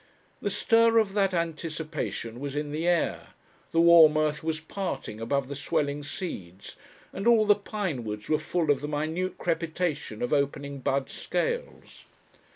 The 0.41 0.49
stir 0.49 0.97
of 0.97 1.13
that 1.13 1.31
anticipation 1.31 2.39
was 2.39 2.55
in 2.55 2.71
the 2.71 2.87
air, 2.87 3.33
the 3.71 3.79
warm 3.79 4.17
earth 4.17 4.43
was 4.43 4.59
parting 4.59 5.21
above 5.21 5.47
the 5.47 5.53
swelling 5.53 6.01
seeds, 6.01 6.75
and 7.13 7.27
all 7.27 7.45
the 7.45 7.53
pine 7.53 8.03
woods 8.03 8.27
were 8.27 8.39
full 8.39 8.71
of 8.71 8.81
the 8.81 8.87
minute 8.87 9.37
crepitation 9.37 10.23
of 10.23 10.33
opening 10.33 10.79
bud 10.79 11.11
scales. 11.11 12.05